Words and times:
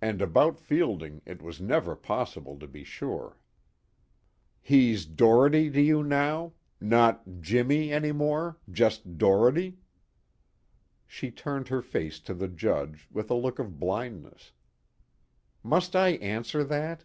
And 0.00 0.22
about 0.22 0.60
Fielding 0.60 1.22
it 1.26 1.42
was 1.42 1.60
never 1.60 1.96
possible 1.96 2.56
to 2.60 2.68
be 2.68 2.84
sure. 2.84 3.36
"He's 4.62 5.04
'Doherty' 5.06 5.70
to 5.72 5.80
you 5.80 6.04
now? 6.04 6.52
Not 6.80 7.40
'Jimmy' 7.40 7.90
any 7.92 8.12
more, 8.12 8.58
just 8.70 9.18
'Doherty'?" 9.18 9.78
She 11.04 11.32
turned 11.32 11.66
her 11.66 11.82
face 11.82 12.20
to 12.20 12.32
the 12.32 12.46
Judge 12.46 13.08
with 13.10 13.28
a 13.28 13.34
look 13.34 13.58
of 13.58 13.80
blindness. 13.80 14.52
"Must 15.64 15.96
I 15.96 16.10
answer 16.10 16.62
that?" 16.62 17.02